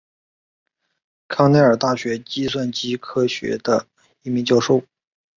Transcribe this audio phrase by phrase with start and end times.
[1.27, 3.85] 康奈尔大学计算机科学的
[4.23, 4.83] 一名教授。